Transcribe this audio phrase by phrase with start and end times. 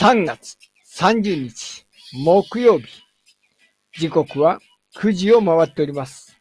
[0.00, 0.56] 3月
[0.96, 2.86] 30日木曜日。
[3.98, 4.58] 時刻は
[4.96, 6.40] 9時を回っております。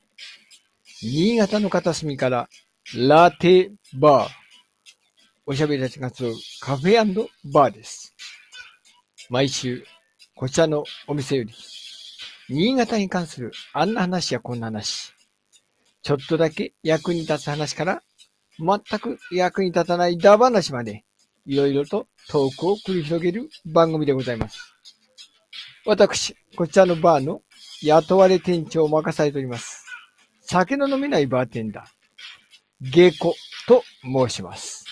[1.02, 2.48] 新潟の片隅から
[2.96, 4.30] ラテバー。
[5.46, 8.16] おしゃべりたちが集うカフェバーです。
[9.30, 9.84] 毎週、
[10.36, 11.54] こちらのお店より、
[12.48, 15.12] 新潟に関するあんな話やこんな話、
[16.02, 18.04] ちょっとだけ役に立つ話から、
[18.58, 21.04] 全く役に立たないダ話まで、
[21.46, 24.60] いろいろとトークを繰り広げる番組でございます。
[25.88, 27.42] 私、こちらのバーの
[27.82, 29.84] 雇われ店長を任されております。
[30.42, 33.34] 酒の飲めないバーテンダー、ゲコ
[33.68, 34.86] と申します。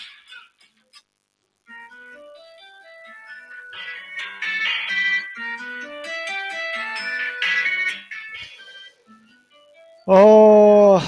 [10.08, 11.02] おー、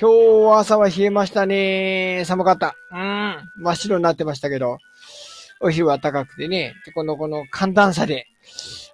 [0.00, 2.22] 今日朝は冷えましたね。
[2.24, 2.74] 寒かった。
[2.92, 3.36] うん。
[3.62, 4.78] 真っ白になってましたけど、
[5.62, 8.26] お昼は高くてね、この、この寒暖差で、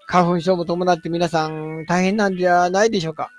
[0.06, 3.30] 花粉症も伴って皆さん大変なんじゃないでしょうか。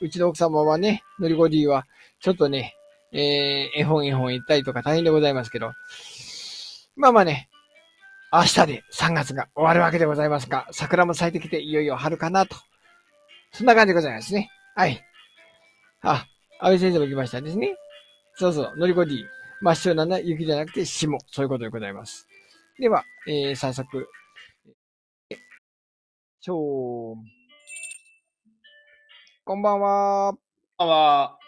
[0.00, 1.84] うちの奥様はね、ノリゴディは、
[2.20, 2.74] ちょっとね、
[3.12, 5.72] えー、絵本絵本行ったりとか大変でございますけど、
[6.96, 7.48] まあまあね、
[8.32, 12.56] 明日で3月が終わるわけでございますが、桜も咲いてきていよいよ春かなと。
[13.52, 14.50] そんな感じでございますね。
[14.74, 15.02] はい。
[16.02, 16.26] あ、
[16.60, 17.74] 安倍先生も来ましたですね。
[18.34, 19.26] そうそう、のりこ D。
[19.60, 21.18] 真っ白なのは雪じゃなくて霜。
[21.26, 22.27] そういうことでございます。
[22.80, 24.08] では、えー、早速。
[26.40, 27.16] しょう。
[29.44, 30.34] こんばんは。
[30.76, 31.38] こんばんは。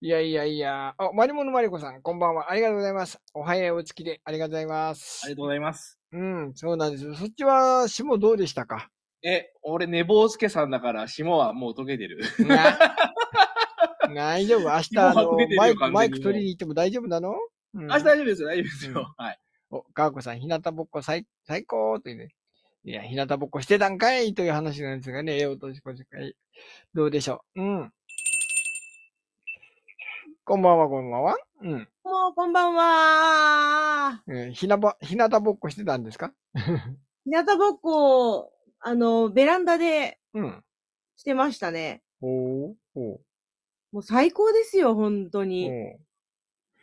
[0.00, 0.94] いやいやいや。
[0.96, 2.52] あ、まりものまりこさん、こんばんは。
[2.52, 3.18] ありがとうございます。
[3.34, 5.22] お早いお付きでありがとうございます。
[5.24, 5.98] ありがとうございます。
[6.12, 7.14] うん、そうなんですよ。
[7.16, 8.90] そっちは、霜どうでしたか？
[9.24, 12.20] え、俺、寝坊助さんだから、霜はもう溶けてる。
[12.46, 12.78] な
[14.14, 19.14] 大丈夫明日、あのマイク、マイク取りに行っても大丈夫なの、うん明日大丈夫ですよ、大丈夫ですよ。
[19.18, 19.38] うんはい。
[19.70, 22.28] お、かーこさん、ひなたぼっこ最、最高というね。
[22.84, 26.34] いや、ひなたぼっこしてたんかいという話なんですがね、えおとしこしかい。
[26.94, 27.62] どうでしょう？
[27.62, 27.92] うん。
[30.44, 31.36] こんばんは、こんばんは。
[31.62, 31.88] うん。
[32.04, 34.22] もう、こんばんは。
[34.28, 36.32] えーひなば、ひなたぼっこしてたんですか？
[37.26, 40.64] 日向ぼっこ、あの、ベランダでうん。
[41.16, 42.02] してましたね。
[42.20, 43.20] ほう、ほう、
[43.92, 45.68] もう最高ですよ、本当ほに。
[45.68, 46.00] う。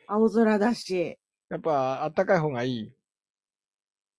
[0.08, 1.18] 青空だし。
[1.50, 2.94] やっぱ、あったかい方がいい。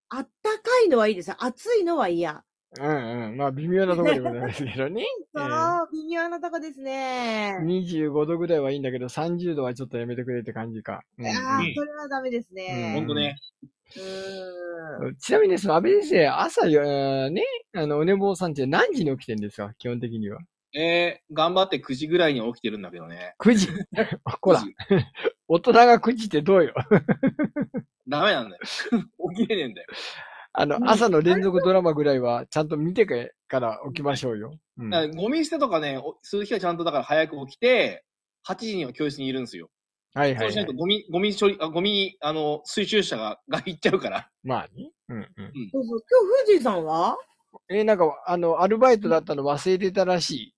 [0.09, 1.33] あったかいのはいいです。
[1.39, 2.45] 暑いのは嫌。
[2.79, 3.37] うんうん。
[3.37, 5.05] まあ、微妙なところでございますけどね。
[5.35, 7.59] そう、え微妙なとこですね。
[7.63, 11.03] 25度ぐらいはいいんだけど、30度はちょっとやめてくれって感じか。
[11.19, 12.93] うんああ、うんそれはダメですね。
[12.95, 13.37] ほんとね。
[13.97, 15.17] うーん。
[15.17, 17.43] ちなみに、その安倍先生、朝よ、えーね、
[17.75, 19.73] あの、お寝坊さんって何時に起きてんですか？
[19.79, 20.41] 基本的には。
[20.77, 23.35] えー、頑張って9時ぐらいには起きてるんだけどね。
[23.41, 23.69] 9時？
[24.43, 24.75] ほら9、時
[25.49, 26.75] 大人が9時ってどうよ？
[28.09, 28.63] ダメなんだよ。
[29.35, 29.89] 起きれねえんだよ。
[30.53, 33.07] あの、うん朝の連続ドラマぐらいは、ちゃんと見て
[33.49, 34.59] から起きましょうよ。
[34.79, 38.05] うんゴミ捨てとかね、おする日はちゃんとだから早く起きて、
[38.47, 39.71] 8時には教室にいるんですよ。
[40.15, 40.73] はいはい、はいそうしないと。
[40.73, 44.31] ゴミ、ゴミ処理、あゴミ、あの、水中車が、が行っちゃうから。
[44.45, 44.91] まあね。
[45.09, 45.27] うんうん。
[45.73, 46.01] そうそう。
[46.11, 47.17] 今日、富士さんは？
[47.69, 50.55] えーなんか、あの、アルバイトだったの忘れてたらし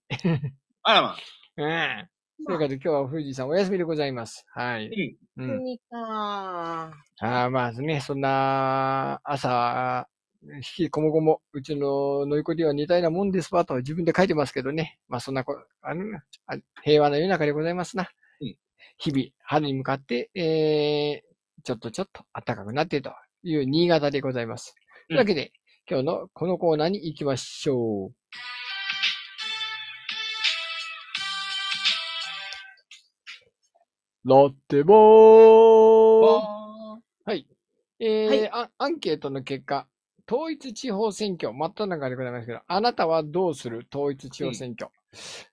[0.82, 1.16] あらま。
[1.16, 1.20] い。
[1.60, 2.08] うん。
[2.46, 4.44] ということで、今日は富士さんお休みでございます。
[4.50, 5.18] はい。
[5.36, 5.78] うん。
[5.90, 6.92] か。
[7.20, 10.08] ああ、まあね、そんな、朝、
[10.42, 14.98] 引きこもごも、うちのノイコディは似たようなもんですわと自分で書いてますけどね。
[15.08, 16.04] まあそんなこ、あの、
[16.46, 18.08] あ平和な世の中でございますな。
[18.40, 18.56] うん
[18.98, 24.74] 日々、春に向かって、えー、ちょっとちょっと暖かくなっているという新潟でございます。
[25.08, 25.52] というわけで、
[25.90, 28.12] 今日のこのコーナーに行きましょう。
[34.28, 37.46] ラッテボーわはい。
[38.00, 39.86] えーはいあアンケートの結果、
[40.30, 43.86] 統一地方選挙、真っ只中でございますけど、あなたはどうする？
[43.90, 44.90] 統一地方選挙。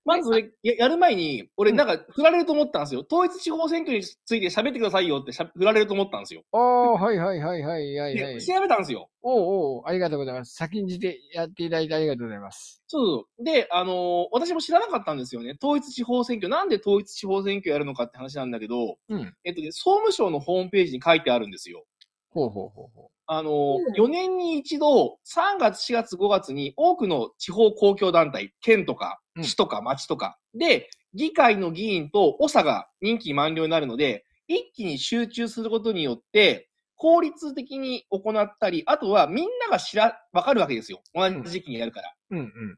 [0.03, 3.05] まず俺、ややる前に、俺うんなんか振られると思ったんですよ。
[3.09, 6.43] 統一地方選挙について喋ってくださいよってしゃ振られると思ったんですよ。
[6.51, 8.41] ああ、はいはいはいはいはい、はいで、。
[8.41, 9.09] 調べたんですよ。
[9.23, 10.55] おうおう、ありがとうございます。
[10.55, 12.83] 先んじてやっていただいてありがとうございます。
[12.87, 13.43] そうそう。
[13.43, 15.55] で、あのー私も知らなかったんですよね。
[15.61, 16.49] 統一地方選挙。
[16.49, 19.33] なんで統一地方選挙やるのかって話なんだけど、うん。
[19.43, 21.85] えっとね、総務省のホームページに書いてあるんですよ。
[22.31, 23.53] ほうほうほうほあのー
[23.87, 41.01] うん4年に一度、3月、4月、5月に多くの地方公共団体、県とか、うん市とか町とか、で、議会の議員と長が任期満了になるので、一気に集中することによって、効率的に行ったり、あとはみんなが知ら、わかるわけですよ。
[41.13, 42.13] 同じ時期にやるから。
[42.31, 42.35] う。
[42.35, 42.77] うんうん。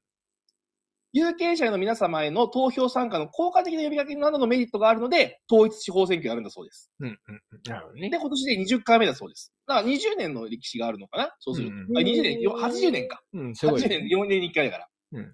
[1.14, 6.92] 有権者の皆様への投票参加の効果的な呼びかけなどのメリットがあるので、統一地方選挙をやるんだそうです。
[7.00, 7.18] うん、うん。
[7.66, 8.18] なるほどねで、。
[8.18, 9.54] 今年で20回目だそうです。
[9.68, 11.76] だから20年の歴史があるのかなそうすると。
[11.76, 13.22] うんあ20年、よ80年か。
[13.34, 13.90] うん、すごい80。
[13.90, 14.88] 年、4年に1回だから。
[15.14, 15.34] うん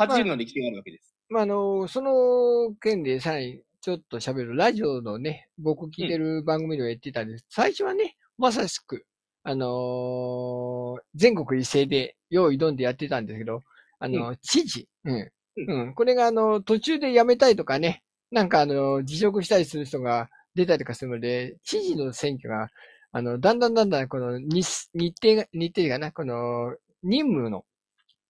[0.00, 1.14] 80年の歴史があるわけです。
[1.28, 7.44] まあ、あの、その件でさらにちょっと喋るラジオのね、僕聞いてる番組では言ってたんです。
[7.50, 9.04] 最初はね、まさしく、
[9.42, 13.60] あのー全国一斉で、用意どんでやってたんですけど、
[13.98, 15.30] あの、知事、うん、
[15.68, 15.94] うん。
[15.94, 22.68] これがあの、途中で辞めたいとかね、なんかあの、辞職したりする人が出たりとかするので、知事の選挙が、
[23.12, 27.64] あの、だんだんだんだんこの日、日程が、日程がな、この、任務の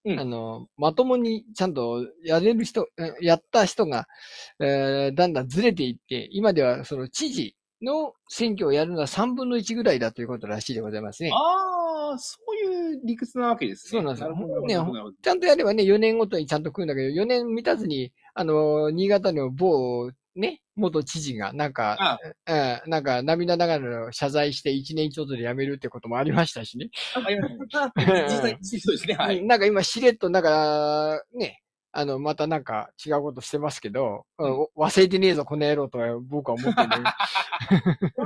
[0.04, 4.06] うんあの、まともにちゃんとやれる人、えやった人が、
[4.60, 11.30] えーだんだんずれていって、今ではその知事の選挙をやるのは3分の1ぐらいだということらしいでございますね。
[11.32, 13.90] ああ、そういう理屈なわけですね。
[13.90, 14.66] そうなんですよ。
[14.66, 14.74] ね
[15.22, 20.10] ちゃんとやればね、4年ごとにちゃんと来るんだけど、4年満たずに、あの、新潟の某、
[20.40, 22.52] ね、元知事が、なんか、う
[22.88, 26.90] ん、なんか涙ながらの謝罪して1年ちょっとで辞めるってこともありましたしね。
[27.14, 29.14] 実際、そうですね。
[29.14, 29.38] はい。
[29.38, 38.24] うんなんか今しれっと、なんか、ね、あの、またなんか違うことしてますけど、うん忘れてねえぞ、この野郎とは僕は思ってるんだけど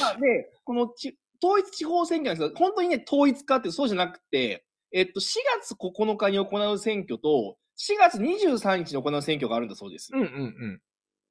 [0.00, 10.10] まあ、で、このち統一地方選挙なんですけど、本当にね、統一かってそうじゃなくて、えっと、4月9日に行う選挙と、4月23日に行う選挙があるんだそうです。
[10.12, 10.80] うんうんうん。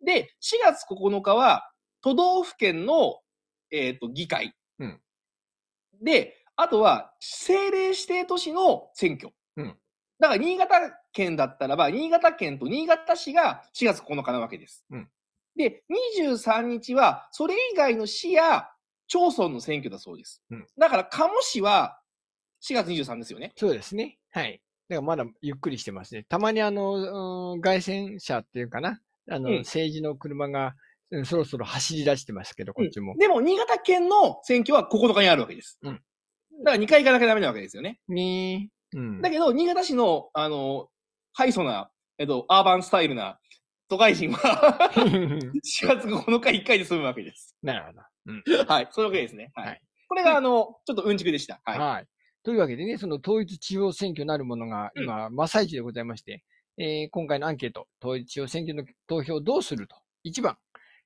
[0.05, 1.71] で、4月9日は、
[2.01, 3.19] 都道府県の、
[3.71, 4.53] えっと、議会。
[4.79, 4.99] うん
[6.01, 9.33] で、あとは、政令指定都市の選挙。
[9.55, 9.77] うん
[10.19, 14.85] だから、新潟県だったらば、新潟県と新潟市が4月9日なわけです。
[14.89, 15.09] うん
[15.55, 18.69] で、23日は、それ以外の市や
[19.07, 20.43] 町村の選挙だそうです。
[20.49, 21.99] うんだから、鴨市は
[22.61, 23.53] 4月23ですよね。
[23.55, 24.19] そうですね。
[24.31, 24.61] はい。
[24.91, 26.25] だからまだゆっくりしてますね。
[26.27, 28.99] たまにあの、うん外線車っていうかな。
[29.29, 30.75] あの、うん政治の車が、
[31.11, 33.15] うんそろそろ走り出してますけど、こっちも。
[33.17, 35.79] でも、新潟県の選挙は9日にあるわけです。
[35.81, 36.01] うん
[36.63, 37.99] だから2回行かなきゃダメなわけですよね。
[38.07, 38.97] ねえ。
[38.97, 39.21] うん。
[39.21, 40.89] だけど、新潟市の、あの、
[41.33, 41.89] ハイソな、
[42.19, 43.39] えっと、アーバンスタイルな
[43.87, 45.51] 都会人は、 4
[45.87, 47.57] 月9日1回で済むわけです。
[47.63, 48.01] なるほど。
[48.27, 48.33] う
[48.63, 48.65] ん。
[48.67, 48.89] はい。
[48.91, 49.51] そういうわけですね。
[49.55, 49.67] はい。
[49.69, 51.61] はいこれが、あの、ちょっとうんちくでした。
[51.63, 51.79] はい。
[51.79, 52.07] はい。
[52.43, 56.43] というわけでね、その統一地方選挙なるものがうん今、真っ最中でございまして、
[56.77, 59.95] えー今回のアンケート、統一地方選挙の投票をどうすると。
[60.25, 60.57] 1番、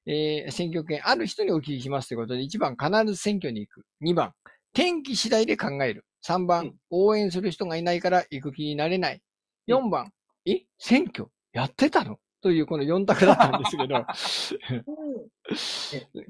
[0.05, 3.85] えー選挙権ある人にお聞きしますということで、1番、必ず選挙に行く。
[4.01, 4.33] 2番、
[4.73, 6.05] 天気次第で考える。
[6.25, 9.21] 3番、うん応援する人がいないから行く気になれない。
[9.67, 10.11] 4番、
[10.45, 12.17] え、選挙やってたの？
[12.45, 14.06] というこの4択だったんですけど、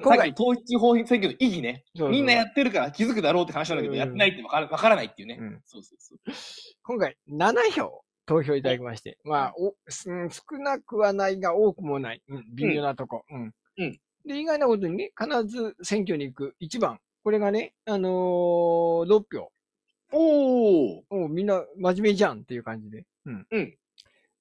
[0.02, 1.84] 今回、統一地方選挙の意義ね。
[1.94, 5.38] そうそうみんなやってるから気づくだろうって話なんだけど、うんやってないってわからわからないっていうね。
[5.42, 6.20] うんそうそうそう。
[6.84, 12.22] 今回7票投票いただきまして、まあ、お、うん少なくはないが多くもない。
[12.30, 13.26] うん、微妙なとこ。
[13.30, 13.54] うん。
[13.78, 17.02] うんで、意外なことにね、必ず選挙に行く1番。
[17.26, 19.52] これがね、あのー、6票。
[20.14, 21.02] おー。
[21.10, 23.06] もうみんな真面目じゃんっていう感じで。
[23.26, 23.48] うん。
[23.52, 23.78] うん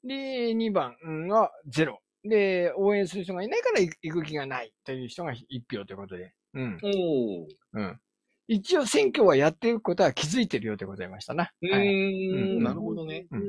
[0.05, 0.95] で、2番
[1.29, 1.97] が0。
[2.25, 5.37] で、応援する人がいないから行行く気がないという人が1
[5.71, 6.33] 票ということで。
[6.55, 6.79] うん。
[6.83, 7.47] おー。
[7.75, 8.01] うん。
[8.47, 11.51] 一応選挙はやっていくことは気づいてるようでございましたな。
[11.62, 11.87] うはい。
[11.87, 12.33] ー。
[12.33, 13.27] うんんなるほどね。
[13.31, 13.43] うん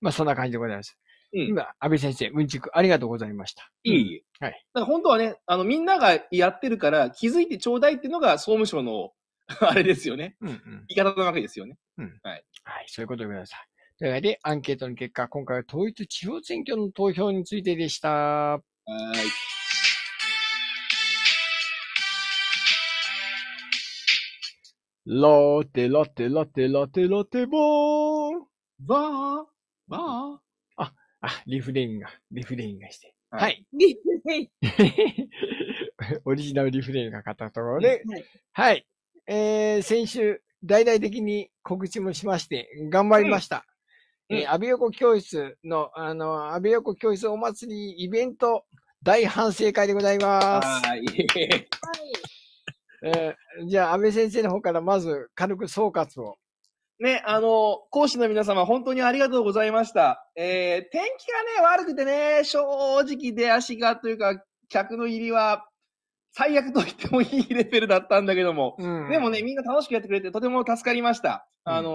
[0.00, 0.96] まあ、そんな感じでございます。
[1.32, 3.70] うん今、安倍先生、うんちくありがとうございました。
[3.82, 4.44] いえいえ。
[4.44, 4.64] はい。
[4.72, 9.10] だから本当はね、あの、みんながやってるから気づいてちょうだいっていうのが総務省の、
[9.60, 10.36] あれですよね。
[10.40, 10.84] うんうん。
[10.86, 11.76] 言い方なわけですよね。
[12.22, 13.54] はい、そういうことでございます。
[13.96, 18.08] というわけで、アンケートの結果、今回は統一地方選挙の投票についてでした。
[18.10, 19.54] はーい。
[25.06, 28.38] ラテラテラテラテラテボーン
[28.88, 29.94] わー。
[29.94, 30.40] わ
[31.20, 33.14] あ、リフレインが、リフレインがして。
[33.30, 34.08] ははいい。
[36.24, 38.86] オリジナルリフレインが買ったところで、はいはい。
[39.28, 43.64] えー、先週、大々的に告知もしまして、頑張りました。
[44.30, 48.64] うんえー安倍横教室の、あの、安倍横教室お祭りイベント
[49.02, 50.22] 大反省会でございー。
[50.22, 50.66] ます。
[50.88, 51.06] はーい。
[53.04, 56.36] えーじゃあ、安倍先生の方からまず軽く総括を。
[57.00, 60.26] ね、あの、講師の皆様、本当にありがとうございました。
[60.36, 62.60] えー、天気がね、悪くてね、正
[63.00, 65.68] 直出足がというか、客の入りは、
[66.32, 71.46] 最悪と言ってもいいレベルだったんだけども、うんでもね、みんな楽しくやってくれて、とても助かりました。
[71.66, 71.90] うんあの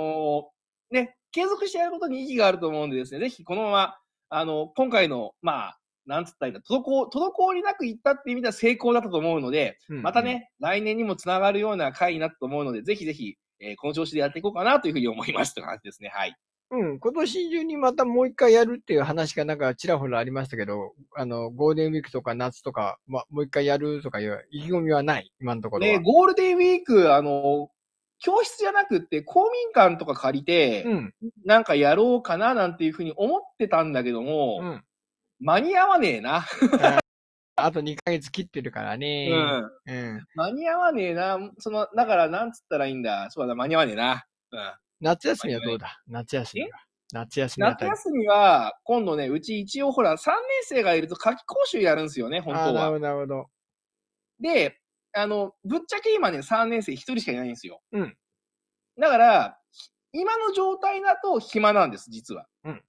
[0.93, 3.97] ーね、継続してやることに意義があると思うんでですね、ぜひこのまま、
[4.29, 16.09] あの、今回の、まあ、なんつったらいいんだ、滞、滞りなくいったっていう意味では成功だったと思うので、うんまたね、来年にもつながるような回になったと思うので、ぜひぜひ、えーこの調子でやっていこうかなというふうに思いますという話ですね。
[16.09, 16.35] はい。
[16.71, 25.93] うん、今年中にまたもう一回やるっていう話がなんかちらほらありましたけど、あの、ゴールデンウィークとか夏とか、ま、もう一回やるとかいう意気込みはない、今のところは。
[25.93, 27.71] ね、ゴールデンウィーク、あの、
[28.19, 31.13] 教室じゃなくって公民館とか借りて、うん、
[31.45, 34.83] なんかやろうかななんていうふうに思ってたんだけども、うん。
[35.39, 36.45] 間に合わねえな。
[37.55, 39.29] あと2ヶ月切ってるからうね。
[39.29, 39.71] ん。
[39.85, 40.25] うん。
[40.35, 41.39] 間に合わねえな。
[41.59, 43.29] その、だからなんつったらいいんだ。
[43.31, 44.25] そうだ、間に合わねえな。
[44.51, 44.73] うん。
[45.01, 46.01] 夏休みはどうだ？
[46.07, 46.69] 夏休みは。
[47.11, 47.65] 夏休み。
[47.65, 52.73] 夏休みは、今度ね、うち一応ほら、3年生がいると夏季講習やるんですよね、本当は。
[52.73, 53.49] なるほど、なるほど。
[54.39, 54.79] で、
[55.19, 57.81] あの、ぶっちゃけ今ね、3年生1人しかいないんですよ。
[57.91, 58.17] うん。
[58.99, 59.57] だから、
[60.11, 62.45] 今の状態だと暇なんです、実は。
[62.63, 62.83] うん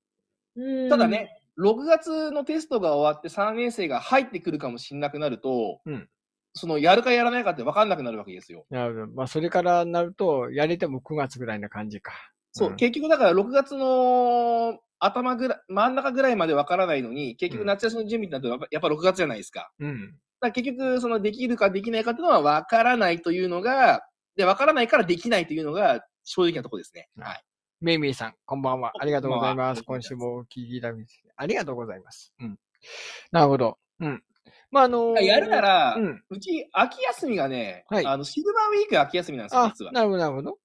[0.89, 6.09] ただね、6月のテストが終わって3年生が入ってくるかもしれなくなると、うん
[6.53, 8.67] そのやるかやらないかって分かんなくなるわけですよ。
[8.71, 9.07] なるほど。
[9.13, 12.13] まあ、それからなると、やれても9月ぐらいな感じか。
[12.51, 19.71] そう、ん結局だから6月の頭ぐらい、真ん中ぐらいまで分からないのに、結局夏休みの準備になるとやっぱやっぱ6月じゃないですか。
[19.79, 20.17] うん。
[20.41, 24.03] 結局、そのできるかできないかっていうのは分からないというのが、
[24.37, 27.09] で、分からないからできないというのが正直なところですね。
[27.19, 27.43] はい。
[27.81, 28.93] めいめいさん、こんばんは。
[28.99, 29.83] ありがとうございます。
[29.83, 31.07] 今週もお聞きいただき
[31.37, 32.33] ありがとうございます。
[32.41, 32.59] うん。
[33.33, 33.79] なるほど。
[34.01, 34.23] うん。
[34.71, 36.01] まあ、あのーやるなら、う。
[36.01, 39.93] うんち、秋休みがね、はいあの、シルバーウィーク秋休みなんですよ、あ実は、。
[39.93, 40.59] なるほど、なるほど。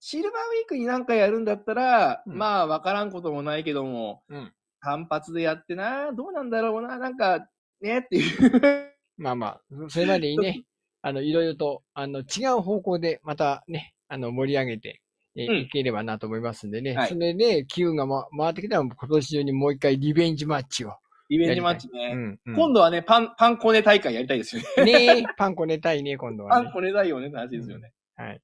[0.00, 7.48] シルバーウィークに何かやるんだったら、うんまあ、わからんこともないけども、うん単発でやってな、どうなんだろうな、なんか、
[7.80, 8.92] ね、っていう。
[9.16, 10.62] まあまあ、それまでにね、
[11.02, 15.00] あの、いろいろと、あの、違う方向でまたね、あの、盛り上げて、
[15.36, 16.94] えうんいければなと思いますんでね。
[16.94, 20.94] はいそれで、機運が、ま、回ってきたら、今年中にもう一回リベンジマッチを。
[21.28, 22.14] リベンジマッチうね。
[22.14, 22.54] ん、うん。
[22.56, 24.84] 今度はね、パン、パンコネ大会やりたいですよね。
[24.84, 26.64] ねえ、 パンコ寝たいね、今度はね。
[26.64, 27.92] パンコネだよね話ですよね。
[28.16, 28.40] はい。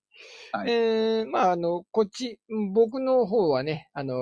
[0.52, 4.14] はいえー、まあ、あの、こっち、うん僕の方はね、あの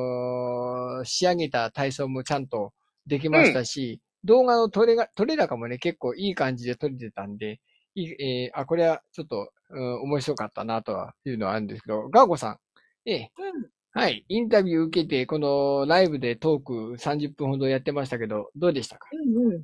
[1.02, 2.72] ー仕上げた体操もちゃんと
[3.06, 7.60] できましたし、動画の撮れが、撮れ高もね、結構いい感じで撮れてたんで、
[7.94, 12.58] いいえーあ、これはちょっと、うん、面白かったなとはいうのはあるんですけど、ガーゴさん、
[13.04, 13.32] ええ。
[13.38, 13.70] うん。
[13.94, 16.62] はい、インタビュー受けて、このライブでトー
[16.94, 19.08] ク30分ほどやってましたけど、どうでしたか？
[19.12, 19.62] うんうん。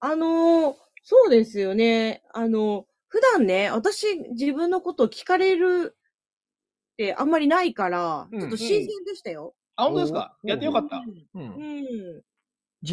[0.00, 0.74] あのー
[1.08, 2.22] そうですよね。
[2.34, 8.40] あの、普段ね、私、自分のことを聞かれるってあんまりないから、うん。
[8.40, 9.54] ちょっと新鮮でしたよ。
[9.76, 10.36] あ、本当ですか？
[10.42, 11.04] やってよかった。
[11.34, 11.44] うん。
[11.44, 12.22] うん。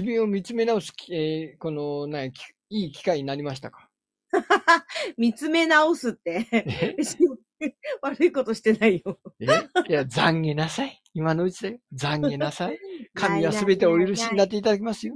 [0.01, 0.05] うん。
[0.05, 3.89] 自分を見つめ直すき、えーこの、なきいい機会になりましたか？
[5.17, 6.47] 見つめ直すって。
[8.01, 9.19] 悪いことしてないよ。
[9.39, 9.45] え？
[9.45, 11.01] いや、懺悔なさい。
[11.13, 11.77] 今のうちだよ。
[11.95, 12.79] 懺悔なさい。
[13.13, 15.15] 神はすべてお許しになっていただきますよ。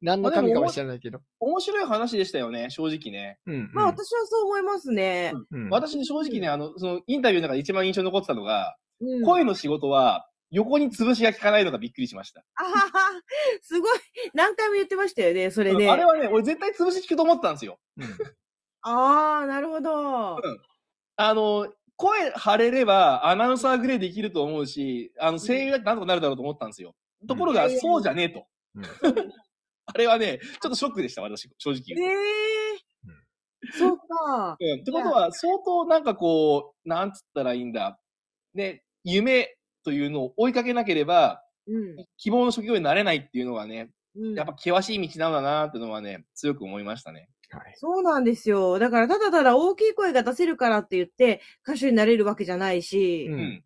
[0.00, 1.20] 何の神かも知らないけど。
[1.40, 3.38] 面白い話でしたよね、正直ね。
[3.46, 3.70] うん、うん。
[3.74, 5.32] まあ私はそう思いますね。
[5.50, 12.42] うん、私ね、正直ね、あの、その、インタビューの中で一番印象に残ってたのが、うん、声の仕事は、横に潰しが効かないのがびっくりしました。
[12.54, 12.90] あはは、
[13.62, 13.98] すごい、
[14.34, 15.90] 何回も言ってましたよね、それね。
[15.90, 17.78] あれはね、俺絶対潰し効くと思ったんですよ。
[17.96, 18.06] うん
[18.82, 20.40] ああ、なるほど。
[21.16, 26.94] あの、声張れればアナウンサーグレーできると思うし、あの、声優だってなんとかなるだろうと思ったんですよ。
[27.26, 28.46] ところが、そうじゃねえと。
[28.74, 28.84] うん
[29.90, 32.88] あれはね、ちょっとショックでした、私、正直ええ
[33.72, 34.56] そうか。
[34.60, 34.66] と。
[34.66, 34.80] うん。
[34.80, 37.98] ってことは、相当なんかこう、なんつったらいいんだ。
[38.52, 39.56] ね、夢
[39.88, 41.96] というのを追いかけなければ、うん。
[42.18, 47.30] 希望の職業になれないっていうのはね、うんやっぱ険しい道なんだなっていうのはね、強く思いましたね。
[47.50, 47.74] はい。
[47.76, 48.78] そうなんですよ。
[48.78, 53.64] だから、ただただ大きい声が出せるからって言って、歌手になれるわけじゃないし、ううんん。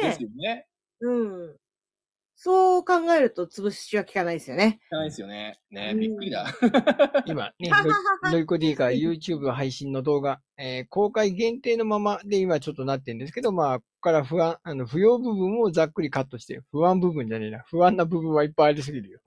[0.00, 0.22] でねす。
[0.22, 0.66] よね。
[1.00, 1.56] うん。
[2.44, 4.78] そう考えると潰しは効かないですよね。
[4.90, 5.58] じゃないですよね。
[5.70, 6.44] ねう、んびっくりだ。
[7.24, 17.64] 今ね、ははははロイコディが YouTube 配信の動画、えー公開限定のままで今ちょっとなってるんですけど、まあ、ここから不安、あの、不要部分をざっくりカットして、不安部分じゃねえな。
[17.66, 19.20] 不安な部分はいっぱいありすぎるよ。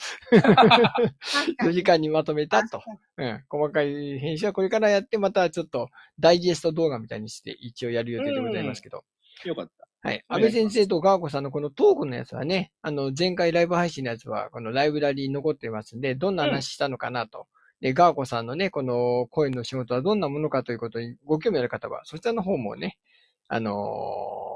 [1.64, 2.84] 4 時間にまとめたと。
[3.18, 3.44] うん。
[3.50, 9.04] 細かい編集はこれからやって、またちょっとダイジェスト動画みたいにして一応やる予定でございますけど。
[9.44, 9.87] よかった。
[10.02, 10.24] はい。
[10.28, 17.48] 安倍先生とガーコさんのこのトークのやつはね、あの、前回ライブ配信のやつは、このライブラリーに残ってますんで、どんな話したのかなと。
[17.82, 22.98] で、ガーコさんのね、この声の仕事はどんなものかということにご興味ある方は、そちらの方もね、
[23.48, 24.48] あのー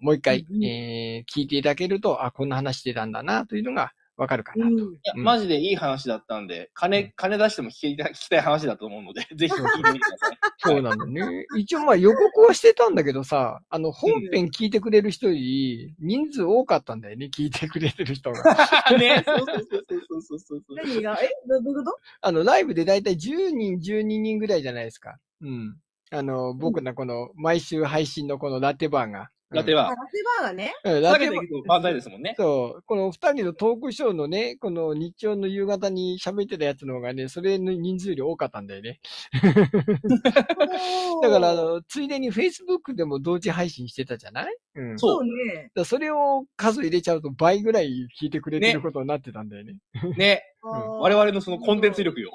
[0.00, 4.72] もう一回、うんうんえー聞いていただけると、あ、こんな話してたんだな、というのがわかるかなと。
[4.72, 4.78] うん。
[4.94, 10.38] いや、うんマジでいい話だったんで、金、金出しても聞きたい聞きたい話だと思うので、ぜひ聞いてみてください。
[10.58, 11.46] そうなんだね。
[11.56, 18.42] 一応まあ予告はしてたんだけどさ、あの、本編聞いてくれる人より人数多かったんだよね、聞いてくれてる人が。
[18.98, 20.62] ね、そうそうそうそうそうそう。
[20.76, 21.18] 何が？
[21.20, 25.18] えどどういうこあの、ライブでだいたい10人、12人ぐらいじゃないですか。
[25.40, 25.76] うん。
[26.10, 29.88] あの、僕のこの、毎週配信のこのラテバーが、ラテは。
[29.88, 30.02] あラテ
[30.40, 30.74] バーがね。
[30.84, 32.34] うんラテバ下げていくと漫才ですもんね。
[32.36, 39.00] そう、この二人のトークショーのね、この日曜の夕方に喋ってたやつの方がね、それの人数より多かったんだよね。
[41.22, 44.56] だから、あの、ついでに Facebook でも同時配信してたじゃない？
[44.76, 44.98] うん。
[44.98, 45.70] そうね。
[45.74, 49.76] だそれを数入れちゃうと倍ぐらい聞いてくれてることになってたんだよね。
[50.16, 50.42] ね。
[50.62, 52.32] 我々のそのコンテンツ力よ。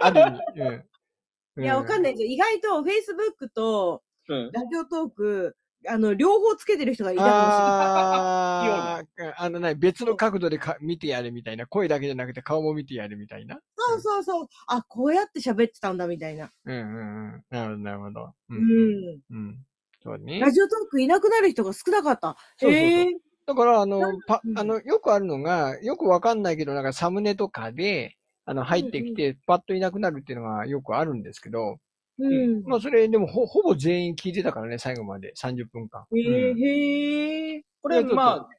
[0.00, 0.84] ある意味。
[1.56, 1.64] うん。
[1.64, 2.28] いや、わかんないですよ。
[2.30, 4.50] 意外と Facebook とうん。
[4.52, 7.90] ラジオトーク、あの、両方つけてる人がいたかもしれない。
[7.94, 11.66] あーあのね、別の角度でか見てやるみたいな？
[11.66, 13.60] 声だけじゃなくて顔も見てやるみたいな？
[13.76, 14.46] そうそうそう。
[14.66, 16.50] あ、こうやって喋ってたんだ、みたいな。
[16.64, 17.44] うんうんうん。
[17.50, 18.34] なるほど、なるほど。
[18.50, 18.54] う。
[18.54, 18.60] うん
[19.16, 19.20] ん。
[19.30, 19.66] うん。
[20.02, 20.40] そうね。
[20.40, 22.36] ラジオトークいなくなる人が少なかった。
[22.56, 23.16] そうそうそうへえ。
[23.46, 31.78] だから、あの、パう、んあの、よくあるのが、よくわかんないけど、なんかサムネとかで、あの、入ってきて、パッといなくなるっていうのがよくあるんですけど、
[32.18, 32.62] うん。
[32.64, 36.04] まあ、それ、でもほ、ほぼ全員聞いてたからね、最後まで、30分間。
[36.14, 37.62] へえ、へえ。
[37.82, 38.58] これ、まあ、うん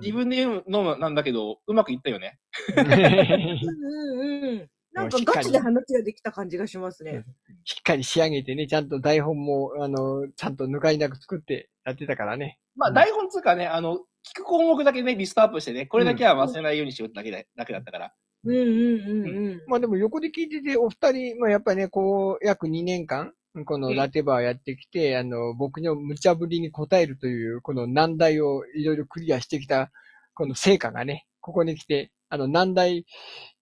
[0.00, 2.38] 自分で言うのもなんだけど、うまくいったよね。
[2.76, 4.70] うんうんうん。
[4.92, 7.24] なんかガチで話ができた感じがしますね。
[7.64, 12.58] しっかり仕上げてね、ちゃんと台本も、あの、ちゃんと抜かりなく作ってやってたからね。
[12.76, 18.12] まあ、うん台本つうかね、あの、聞く項目だけね、リストアップしてね、これだけは忘れないようにしようだけで、だけだったから。
[18.44, 19.62] うんうんうんうん。
[19.66, 23.32] まあでも横で聞いてて、お二人、まあやっぱりね、こう、約2年間、
[23.64, 29.90] このラテバーやってきて、あの、僕の無茶ぶりに答えるという、この難題をいろいろクリアしてきた、
[30.34, 33.06] この成果がね、ここに来て、あの、難題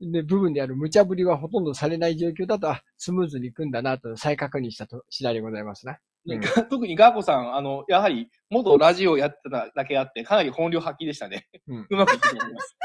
[0.00, 5.98] の部分である無茶ぶりはほとんどされない状況だと、あ、スムーズにいくんだなと再確認したと次第でございますな。
[6.26, 11.46] うん 特にガーコさん、あの、やはり、元ラジオやってただけあって、かなり本領発揮でしたね。
[11.68, 12.76] うん うまくいったと思います。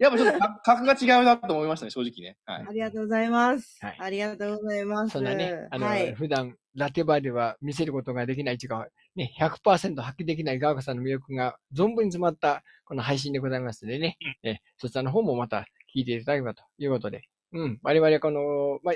[0.00, 2.36] はいやっぱちょっとか格が違うなと思いましたね、正直ね。
[2.46, 2.66] はい。
[2.68, 3.78] ありがとうございます。
[3.80, 5.12] はいありがとうございます。
[5.12, 6.14] そんなね、あの、はい。
[6.14, 8.86] 普段、ラテバーでは見せることができないというか、
[9.16, 17.22] ね、100%発揮できないガーコさんの魅力が存分に詰まったこの配信でございますのでね、えそちらの方もまた聞いていただければということで、
[17.52, 18.94] うん、我々この、まあ、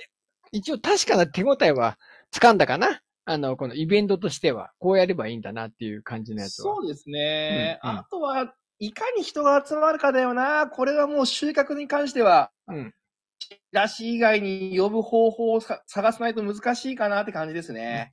[0.53, 1.99] 一応確かな手応えは
[2.33, 6.75] 掴んだかなあの、このイベントとしては、こうやればいいんだなっていう感じのやつは。
[6.75, 7.79] そうですね。
[7.83, 10.67] うんうんあとは、いかに人が集まるかだよな。
[10.67, 12.93] これはもう収穫に関しては、うん。
[13.39, 18.13] チラシ以外に呼ぶ方法をさ探さないと難しいかなって感じですね。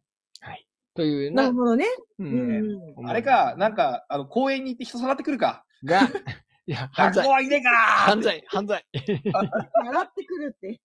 [0.93, 1.85] というな、なるほどね。
[2.19, 2.93] ううんん。
[2.97, 3.09] うん。
[3.09, 5.65] あれか、なんか、あの、公園に行って人さらってくるか。
[5.83, 6.01] が、
[6.67, 8.85] いや、犯罪学校、はいねえか犯罪、犯罪。
[8.93, 10.79] 笑ってくるって。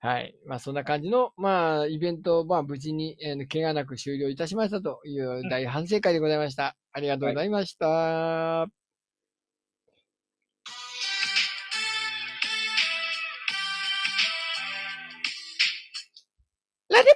[0.00, 0.36] はい。
[0.46, 6.76] まあ、そんな感じの、まあ、イベントを、まあ、無事に、えー、怪我なく終了いたしましたという大反省会でございました。
[6.92, 8.68] ありがとうございました。
[16.88, 17.14] ラデ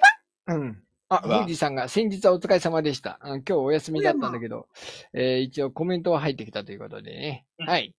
[0.49, 0.83] バうん。
[1.09, 3.21] あ、富士さんが先日はお疲れ様でした。
[3.23, 4.67] うん今日お休みだったんだけど、
[5.13, 7.47] えー一応コメントは入ってきたということでね。
[7.61, 7.95] うんはい。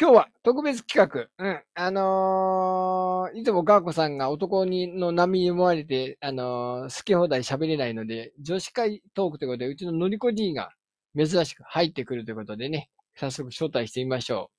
[0.00, 1.44] 今日は特別企画。
[1.44, 1.60] うん。
[1.74, 10.70] あのーいつもガーコさんが男にの波に思われて、あのー好き放題喋れないので、女子会トークということで、うちののりこ D が
[11.16, 14.52] 珍しく入ってくるということでね、早速招待してみましょ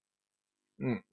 [0.79, 0.87] う。
[0.87, 1.03] うん。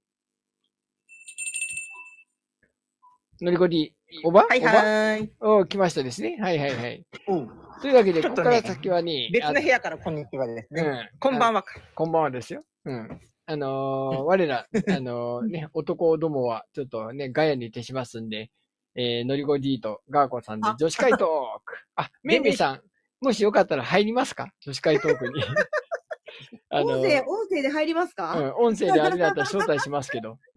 [3.43, 4.43] のりこ D、おば？
[4.49, 4.71] はいおば？
[4.71, 5.33] はーい。
[5.39, 6.37] お来ましたですね。
[6.41, 7.07] はいはいはい。
[7.29, 10.83] うんというわけで、ねここから先はね、別の部屋からこんにちはですね。
[10.83, 11.09] うん。
[11.21, 11.65] こんばんは。
[11.95, 12.65] こんばんはですよ。
[12.87, 13.21] うん。
[13.47, 18.51] あのー我ら、あのーね、男どもは、ちょっとね、ガヤに徹しますんで、
[18.97, 21.19] えー、のりご D とガーコさんであ女子会トー
[21.65, 21.75] ク。
[21.95, 22.81] あ、めいめいさん、
[23.21, 24.49] もしよかったら入りますか？
[24.61, 25.45] 女子会トークに。
[26.71, 30.39] あ音声、音声で入りますか、うん、音声であれだったら招待しますけど。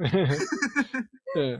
[1.35, 1.57] うん。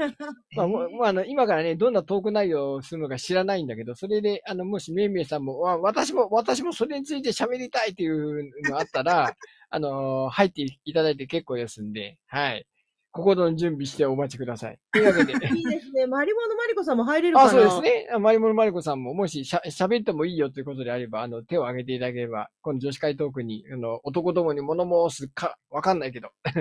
[0.56, 9.36] まあ、もあの、今からね、どんなトーク内容をするのか知らないんだけど、それで、あの、もしめいめいさんも、わ私も、私もそれについて喋りたいっていうのがあったら、
[9.70, 12.66] あのー入っていただいて結構ですんで、はい。
[13.12, 14.78] 心の準備してお待ちください。
[14.94, 15.34] というわけで。
[15.58, 16.06] いいですね。
[16.06, 17.48] マリモのマリコさんも入れるかな？
[17.48, 17.82] あ、そうです。
[17.82, 18.08] ね。
[18.14, 26.30] あマリモのマリコさんも、もししゃ喋ってもいいよということであれば、あの、手を挙げていただければ、この女子会トークに、あの、男どもに物申すか、わかんないけど、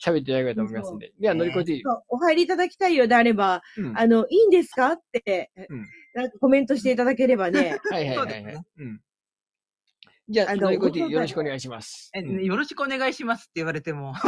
[0.00, 1.12] 喋っていただければと思いますんで。
[1.18, 1.82] では、のりこ D。
[1.84, 4.92] そうお入りいただきたいようであれば、うんあの、いいんですか？
[4.92, 7.76] って、うんなんかコメントしていただければね。
[7.90, 8.64] はいはいはいはい。
[8.78, 9.00] うん。
[10.28, 12.10] じゃあ、あののりこ D よろしくお願いします。
[12.14, 14.12] よろしくお願いしますって言われても。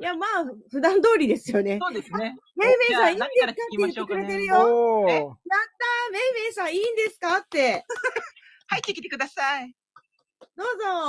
[0.00, 1.78] いや、まあ、普段通りですよね。
[1.80, 2.36] そうですね。
[2.56, 4.54] めいめいさん、いいんですかって言ってくれてるよ。
[4.54, 5.06] やったおー。
[5.06, 7.84] ー、めいめいさん、いいんですかって。
[8.68, 9.74] 入ってきてください。
[10.56, 10.66] どう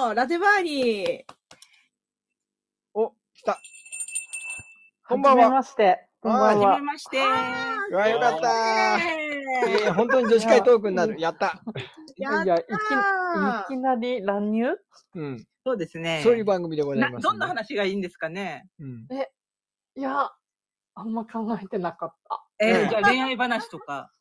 [0.07, 1.25] ぞ、ラテバーに。
[2.93, 3.59] お、来た。
[5.07, 5.43] こんばんは。
[5.43, 6.04] はじめまして。
[6.25, 6.87] こんばんははじめ。
[6.87, 7.19] まして。
[7.91, 8.97] うわ、よかった。
[8.97, 11.21] えー、本当に女子会トークになる。
[11.21, 11.61] やった。
[12.17, 12.67] いやいや、いきい
[13.67, 14.75] きなり乱入
[15.13, 15.45] うん。
[15.63, 16.21] そうですね。
[16.23, 18.65] そういう番組でございます、などんな話がいいんですかね？
[18.79, 19.07] うん。
[19.95, 20.31] いや、
[20.95, 22.43] あんま考えてなかった。
[22.59, 24.11] うんえーじゃあ恋愛話とか。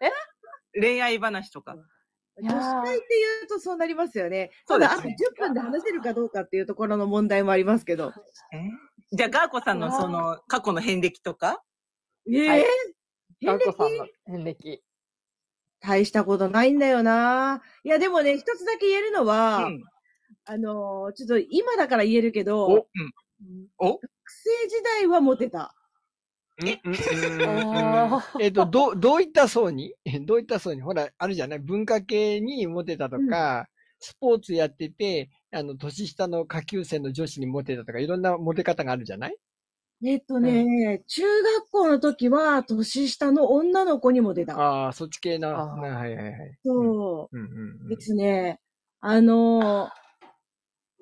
[0.00, 0.80] え？
[0.80, 1.74] 恋愛話とか。
[2.40, 4.52] 女子会って言うとそうなりますよね。
[4.68, 8.12] そうですただ、あと10分で話せるかどうかっていうところの問題もありますけど。
[8.52, 8.58] え？
[8.58, 8.60] ー
[9.12, 11.62] じゃあ、ガーコさんのその、過去の遍歴とか？
[12.30, 12.60] ええはい。
[12.60, 13.46] 遍歴？
[13.46, 14.82] ガーコさんの遍歴。
[15.80, 17.62] 大したことないんだよな。
[17.84, 19.82] いや、でもね、一つだけ言えるのは、うん。
[20.44, 22.86] あのーちょっと今だから言えるけど、お学
[23.78, 24.00] お？
[24.26, 25.74] 生時代はモテた。
[26.62, 26.76] うんうん
[27.40, 29.94] うんあえっと、どう、どういった層に？
[30.26, 30.82] どういった層に？
[30.82, 31.58] ほら、あるじゃない？
[31.58, 33.66] 文化系にモテたとか、
[33.98, 39.36] スポーツやってて、あの、年下の下級生の女子にモテたとか、いろんなモテ方があるじゃない？
[40.02, 44.56] えっとね、中学校の時は年下の女の子にも出た。
[44.58, 45.48] ああ、そっち系な。
[45.50, 46.58] はいはいはい。
[46.64, 47.36] そう。
[47.36, 48.60] うんうんうんですね。
[49.00, 49.90] あのー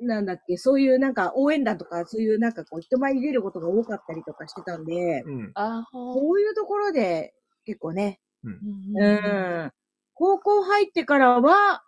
[0.00, 5.52] なんだっけ、そういうなんか応援団とか、そういうなんかこう人前に出ることが多かったりとかしてたんで、うん。
[5.54, 7.34] あこういうところで
[7.64, 9.00] 結構ね、ー。
[9.00, 9.72] うん。
[10.14, 11.82] 高校入ってからは、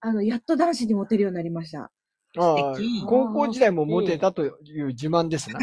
[0.00, 1.92] あの、やっと男子にモテるようになりました。
[2.36, 4.48] 高校時代もモテたとい
[4.82, 5.58] う自慢ですな。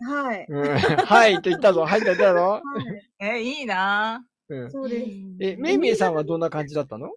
[0.00, 0.46] はい。
[0.48, 1.84] うん、はいと言ったぞ。
[1.84, 2.40] はいと言ったぞ。
[2.40, 2.62] はい。
[3.20, 4.70] えーいいなうん。
[4.70, 5.16] そうです。
[5.40, 7.10] え、めいめいさんはどんな感じだったの？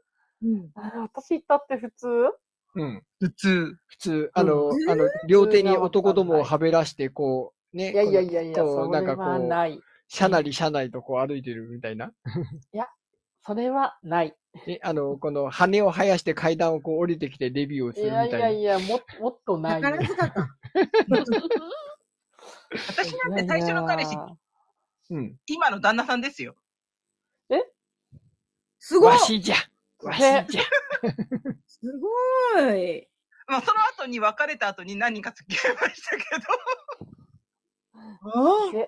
[0.44, 0.70] うん。
[0.76, 2.08] あ私行ったって普通？
[2.76, 3.04] うん。
[3.20, 3.76] 普通。
[3.88, 7.92] 普通、あの、うんあの、両手に男どもをはべらして、こう、ね。
[7.92, 9.26] いやいやいやいや、こうそれなんかこう。
[10.10, 12.12] 車なり車内とこう歩いてるみたいな。
[13.46, 14.36] それはない。
[14.68, 18.50] え、あの、この羽を生やして階段をこう降りてきてレビューをすいやいるみたいな。
[18.50, 19.82] やいや、ももっとない。
[19.82, 20.50] 宝塚か。
[22.88, 24.36] 私なんて最初の彼氏い、やいや
[25.12, 25.38] うん。
[25.46, 26.56] 今の旦那さんですよ。
[28.82, 29.56] すごいわしじゃ
[30.04, 30.44] わしじゃ
[31.68, 33.08] すごい
[33.48, 36.24] まあ、その後に別れた後に何人か付き合いましたけ
[38.24, 38.88] ああ え？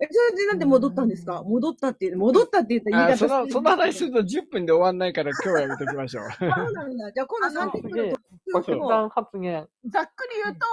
[0.00, 1.42] え、それでなんで戻ったんですか？
[1.42, 6.24] 戻ったっていう、戻ったって言ったら言い方あその、その話すると10分で終わんないから今日はやめときましょう。
[6.38, 7.12] そうなんだ。
[7.12, 8.16] じゃあ今度3人すげえ来る
[8.52, 8.58] と。
[8.78, 9.68] 爆弾発言。
[9.84, 10.66] ど、ざっくり言うと、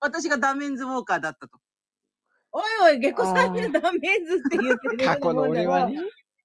[0.00, 1.58] 私がダメンズウォーカーだったと。
[2.52, 5.04] おいおい、ゲコさんにはダメーズって言ってる。
[5.04, 5.98] 過去の俺はね、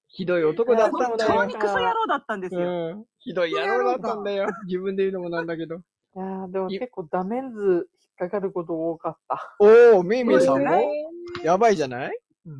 [0.08, 1.53] ひどい男だったんだよ本当に。
[1.53, 2.62] クソ野郎だったんですよ。
[2.62, 2.63] う
[2.99, 3.05] ん。
[3.19, 4.47] ひどい野郎だったんだよ。
[4.65, 5.75] 自分で言うのもなんだけど。
[5.75, 5.79] い
[6.15, 7.88] やーでもい結構ダメンズ
[8.21, 9.55] 引っかかること多かった。
[9.60, 10.73] おー、めいめいさんも？
[10.73, 12.19] えーやばいじゃない？
[12.45, 12.59] うん。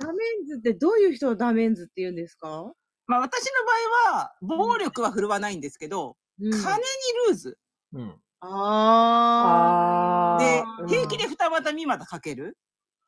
[0.00, 2.72] ダメンズってどういう人をダメンズって言うんですか？
[3.06, 3.72] まあ私の場
[4.12, 6.60] 合は、暴力は振るわないんですけど、うん金に
[7.28, 7.58] ルーズ。
[7.94, 8.14] うん。
[8.40, 10.82] あでー。
[10.82, 12.56] うん、平気で二股三股かける。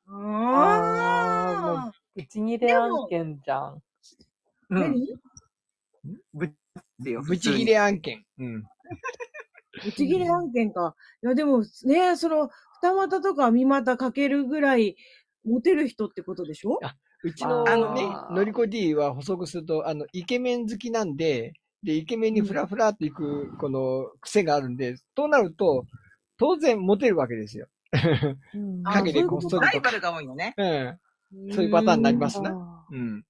[0.08, 3.82] あぶち切れ案件じゃん。
[4.70, 4.76] ー。
[4.76, 4.80] うん。
[4.80, 5.06] 何？
[6.34, 6.52] で
[7.02, 7.22] すよ。
[7.22, 8.24] ブチギレ案件。
[8.38, 8.62] うん。
[9.84, 10.94] ぶち切れ案件か。
[11.22, 12.50] いや、でもね、その、
[12.82, 14.96] 二股とか三股かけるぐらい、
[15.44, 16.78] モテる人ってことでしょ？
[17.22, 25.84] うちのあのね、ーのりこ D は補足すると、あの、イケメン好きなんで、で、イケメンにフラフラっていく、この癖があるんで、となると、
[26.38, 27.66] 当然モテるわけですよ。
[28.54, 29.66] うん あ影でこっそりとか。
[29.66, 30.54] ライバルが多いのね。
[30.56, 31.52] うん。
[31.52, 32.50] そういうパターンになりますな。
[32.50, 33.24] あうん。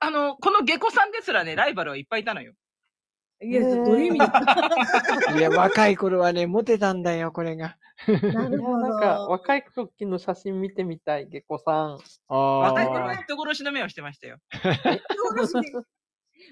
[0.00, 2.54] あの、この下戸さんですらね、ライバルはいっぱいいたのよ。
[3.42, 4.18] いや、どういう意味？
[4.18, 7.78] だいや、若い頃はね、モテたんだよ、これが。
[8.06, 8.78] なるほど。
[8.78, 11.98] なんか、若い時の写真見てみたい、ゲコさん。
[12.28, 12.58] ああ。
[12.58, 14.38] 若い頃は人殺しの目をしてましたよ。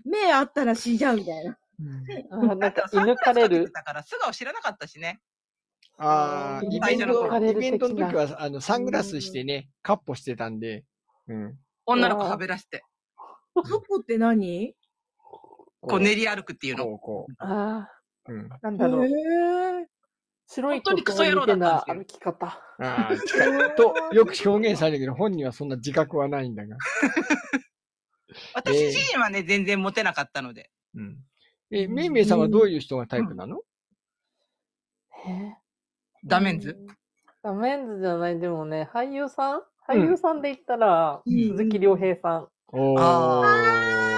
[0.04, 1.58] 目あったら死んじゃうみたいな。
[2.30, 3.70] あーなんか、射抜かれる。
[3.70, 5.20] だから素顔知らなかったしね。
[5.98, 10.84] ああ、イベント、イベントの時は、あの、サングラスしてね、カッポしてたんで、
[11.26, 11.58] うん。
[11.84, 12.82] 女の子はべらして、
[13.54, 14.74] カッポって何？
[15.80, 16.84] こう練り歩くっていうの。
[16.84, 17.88] こう、こあ
[18.28, 18.32] う。
[18.32, 18.52] うん。
[18.52, 19.04] あ、なんだろう。
[19.04, 19.86] へー
[20.50, 22.46] 白い本当にクソ野郎だったんですよ歩き方。
[22.46, 26.76] ああ、と、よく表現されるけど、本人はそんな自覚はないんだが。
[28.54, 30.70] 私自身はね、全然モテなかったので。
[30.94, 31.18] うん。
[31.70, 33.60] え、めいめいさんはどういう人がタイプなの？
[35.26, 35.54] え
[36.24, 36.78] ダメンズ？
[37.42, 39.62] ダメンズじゃない、でもね、俳優さん？
[39.86, 42.48] 俳優さんで言ったら、うん鈴木亮平さん。
[42.68, 43.00] おー。
[43.00, 44.17] ああ、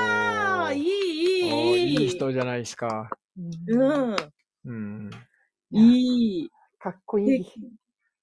[1.92, 3.10] いい、人じゃないですか。
[3.36, 4.16] うん。
[4.64, 5.10] うん。
[5.70, 6.50] いい。
[6.78, 7.44] かっこいい。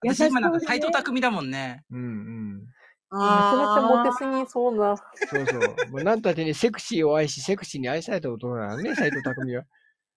[0.02, 1.84] 私今なん斎藤匠だもんね。
[1.92, 2.68] うんうん。
[3.10, 4.96] ゃめちゃモテあすぎそうな。
[4.96, 5.92] そうそう。
[5.92, 9.64] もうなんたってね、セクシーを愛し、セクシーに愛された男なのね、 斎藤匠は。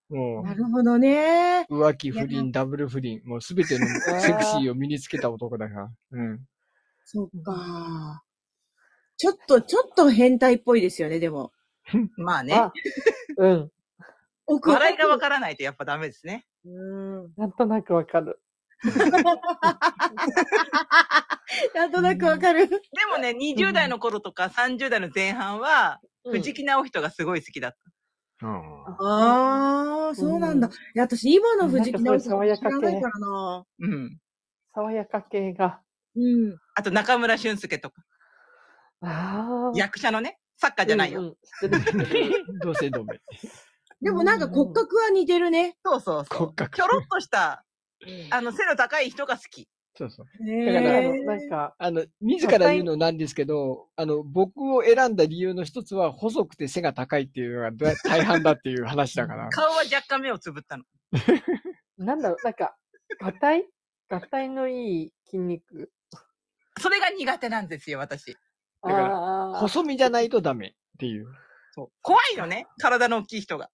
[0.09, 1.67] もなるほどね。
[1.69, 3.87] う、浮気、不倫、ダブル不倫、もうすべての
[4.21, 5.91] セクシーを身につけた男だから。
[6.11, 6.41] うん。
[7.05, 8.23] そっか。
[9.17, 11.53] ちょっと、ちょっと変態っぽいですよね、でも。
[12.16, 12.55] まあね。
[12.55, 12.72] あ、
[13.38, 13.70] うん。
[14.46, 16.46] 奥笑いがわからないとやっぱダメですね。
[16.64, 17.33] うん。
[17.37, 18.40] なんとなくわかる。
[21.74, 22.68] なんとなくわかる。
[22.68, 22.76] で
[23.11, 27.79] もね、20代の頃とか30代の前半は、うん藤木直人がすごい好きだった。
[28.46, 30.68] うんああ、そうなんだ。
[30.68, 32.38] いや、私、今の藤木直人知ら
[32.79, 33.64] ないからな。
[33.79, 34.18] うん。
[34.74, 35.81] 爽やか系が。
[36.16, 36.59] うん。
[36.74, 38.03] あと中村俊介とか。
[39.00, 39.79] ああ。
[39.79, 41.20] 役者のね、サッカーじゃないよ。
[41.20, 42.59] うんうん知ってる知ってる。
[42.61, 43.20] 同姓同名。
[44.03, 45.77] でもなんか骨格は似てるね。
[45.85, 46.38] そうそうそう。
[46.38, 47.64] 骨格ひょろっとした、
[48.31, 49.68] あの、背の高い人が好き。
[49.96, 50.51] そうそう。
[50.51, 59.49] へだからあのーなんか、あの、自ら言うのなんですけど、あの、僕を選んだ理由の一つは、細くて背が高いっていうのがだ大半だっていう話だから。
[59.53, 60.85] 顔は若干目をつぶったの。
[61.99, 62.77] なんだろう、なんか、
[63.20, 63.66] 合体
[64.09, 65.90] 合体のいい筋肉？
[66.81, 68.37] それが苦手なんですよ、私。
[68.83, 69.61] だからああ。
[69.61, 71.27] 細身じゃないとダメっていう。
[71.73, 73.71] そう怖いのね、体の大きい人が。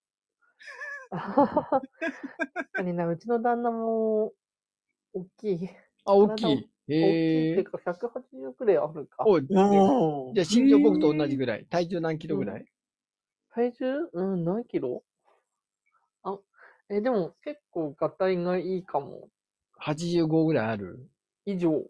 [1.11, 1.81] 確
[2.73, 4.33] かにな、うちの旦那も、
[5.14, 5.71] 大きい。
[6.05, 6.45] あ、大きい。
[6.45, 7.64] 大きいって。
[7.64, 9.25] か、180くらいあるか。
[9.27, 11.64] おじゃあお身長僕と同じぐらい。
[11.66, 12.66] 体重何キロぐらい？
[13.51, 14.09] 体重？
[14.12, 15.03] うん、何キロ？
[16.23, 16.38] あ、
[16.90, 19.29] え、でも結構合体がいいかも。
[19.81, 21.09] ?85 ぐらいある？
[21.45, 21.83] 以上。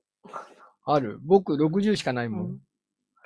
[0.85, 1.19] ある。
[1.23, 2.45] 僕60しかないもん。
[2.47, 2.66] 細100細マッチョ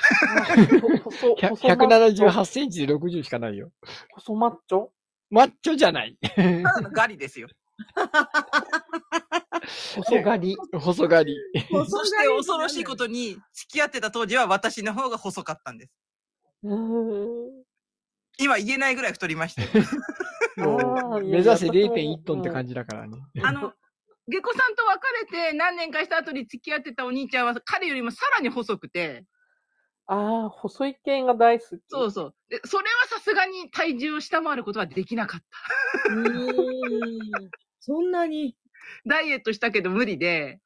[1.38, 3.70] 178センチで60しかないよ。
[4.14, 4.88] 細マッチョ？
[5.30, 6.18] マッチョじゃない。
[6.22, 7.48] ただのガリですよ。
[9.94, 10.56] 細刈り。
[10.72, 11.36] 細刈り。
[11.88, 15.92] そして恐ろしいことに、付き合ってた当時は私の方が細かったんです。
[18.38, 19.62] 今言えないぐらい太りました
[21.20, 23.18] 目指せいや私も0.1トンって感じだからね。
[23.42, 23.72] あの、
[24.28, 29.24] 下戸さんと別れて何年かした後に付き合ってたお兄ちゃんは彼よりもさらに細くて、
[30.12, 31.68] ああ、細い系が大好き。
[31.87, 32.35] そうそう。
[32.49, 36.12] で、それはさすがに体重を下回ることはできなかった。
[36.12, 37.51] うーん。
[37.79, 38.57] そんなに？
[39.07, 40.59] ダイエットしたけど無理で、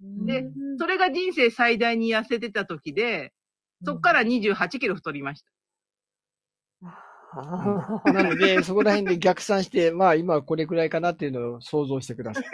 [0.00, 3.32] でうんそれが人生最大に痩せてた時で、
[3.86, 5.50] そっから28キロ太りました。
[8.12, 12.44] なので、そこら辺で逆算して、 まあ今はこれくらいかなっていうのを想像してください。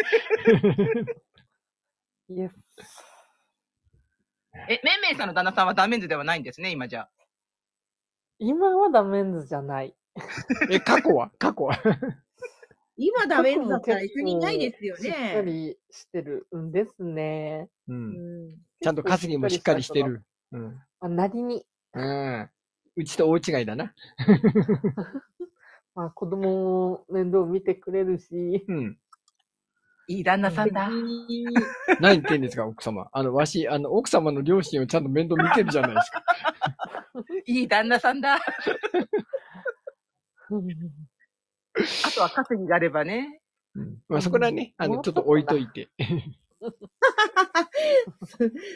[2.28, 3.15] イエス。
[4.68, 7.08] え、めんめいさんの旦那さんはダメンズではないんですね、今じゃ。
[8.38, 9.94] 今はダメンズじゃない。
[10.70, 11.30] え、過去は？
[11.38, 11.78] 過去は？
[12.98, 15.42] 今ダメンズだったら一緒にいないですよしっかね。
[15.44, 17.68] りしてるんですね。
[17.88, 17.92] う。
[17.92, 20.24] うんんちゃんと稼ぎもしっかりしてる。
[20.52, 20.80] うん。
[21.00, 21.66] あ、なりに？
[21.92, 22.50] うん。
[22.96, 23.92] うちと大違いだな。
[25.94, 28.64] まあ、子供も面倒見てくれるし。
[28.68, 28.98] うん。
[30.08, 30.88] いい旦那さんだ。
[32.00, 33.08] 何言ってんですか、奥様。
[33.12, 36.24] あの、わし、あの、奥様の両親をちゃんと面倒見てるじゃないですか。
[37.46, 38.34] いい旦那さんだ。
[38.38, 38.40] あ
[40.50, 40.68] うん
[42.14, 43.40] とは稼ぎがあればね。
[43.74, 43.98] うん。
[44.08, 45.88] まあそこらね、あの、ちょっと置いといて。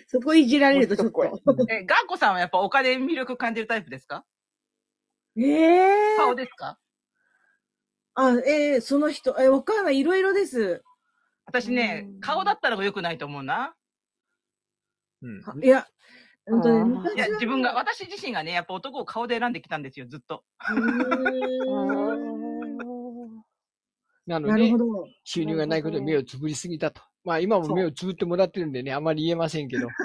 [0.09, 1.25] そこいじられるとちょっと。
[1.71, 4.25] え、ガンコさんはやっぱお金に魅力感じるタイプですか？
[5.37, 5.43] え
[6.15, 6.79] え顔ですか？
[8.15, 9.99] あ、えーその人、え、わかんない。
[9.99, 10.83] いろいろです。
[11.51, 13.75] 私ねう、ん顔だったら良くないと思うな。
[15.23, 15.43] うん。
[15.65, 15.85] いや、
[16.49, 20.45] 本当ねあー昔はいや、自分が、私自身がね、やっぱ男を顔で選んできたんですよ、ずっと。
[20.71, 22.41] うーん
[24.27, 25.09] なのでなるほ、ど。
[25.25, 27.03] 収入がないことで目をつぶりすぎたと。
[27.25, 29.89] まあ今も目をつぶってもらってるんでね、あまり言えませんけど。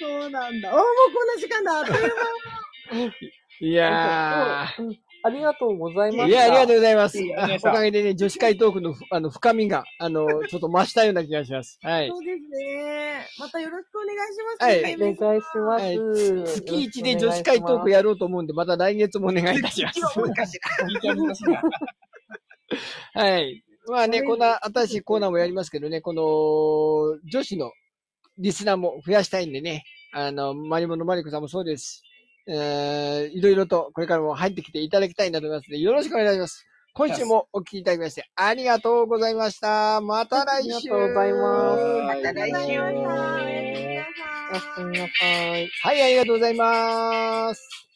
[0.00, 0.70] そうなんだ。
[0.70, 1.78] おーもうこんな時間だ。
[1.80, 3.12] あっという間
[3.60, 6.26] いやうんありがとうございまー。
[6.26, 6.26] した。
[6.26, 7.22] いや、ありがとうございます。
[7.22, 11.78] いいあおかげでね、女子会トークのふ あの深みが、あの、ちょっと増したような気がします。
[11.82, 12.08] はい。
[12.08, 13.26] そうですね。
[13.38, 14.64] またよろしくお願いします。
[14.64, 15.78] はいねお願いしま
[16.14, 16.34] す。
[16.34, 20.00] はい月一で女子会トークやろうと思うんで、また来月もお願いいたします。
[23.14, 23.64] はい。
[23.88, 27.72] まあね、こんな新しいコーナーもやりますけどね、この女子の
[28.38, 32.02] リスナーも増やしたいんでね、あの、マリモのマリコさんもそうですし、
[32.52, 36.66] えー、いろいろとこれからも入ってきていただきたいなと思いますので、よろしくお願いします。
[36.92, 40.00] 今週もお聞きいただきまして、ありがとうございました。
[40.00, 40.70] また来週。
[40.70, 42.84] ありがとうございますはいまた来週お
[44.52, 45.68] やすみなさい。
[45.82, 47.89] はい、ありがとうございます。